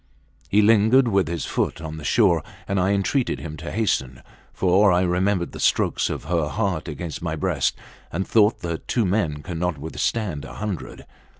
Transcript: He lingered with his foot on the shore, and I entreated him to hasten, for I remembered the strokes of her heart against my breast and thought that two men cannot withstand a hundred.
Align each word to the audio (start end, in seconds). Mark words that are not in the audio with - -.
He 0.49 0.63
lingered 0.63 1.07
with 1.09 1.27
his 1.27 1.45
foot 1.45 1.79
on 1.79 1.97
the 1.97 2.03
shore, 2.03 2.41
and 2.67 2.79
I 2.79 2.89
entreated 2.91 3.37
him 3.39 3.55
to 3.57 3.69
hasten, 3.71 4.23
for 4.51 4.91
I 4.91 5.01
remembered 5.03 5.51
the 5.51 5.59
strokes 5.59 6.09
of 6.09 6.23
her 6.23 6.47
heart 6.47 6.87
against 6.87 7.21
my 7.21 7.35
breast 7.35 7.77
and 8.11 8.27
thought 8.27 8.61
that 8.61 8.87
two 8.87 9.05
men 9.05 9.43
cannot 9.43 9.77
withstand 9.77 10.43
a 10.43 10.55
hundred. 10.55 11.05